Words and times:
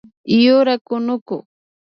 Yurak 0.43 0.81
kunuku 0.87 1.37